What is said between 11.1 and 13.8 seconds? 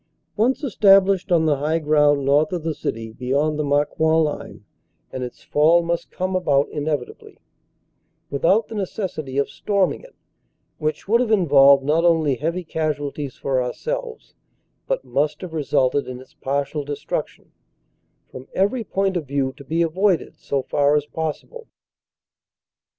have involved not only heavy casualties for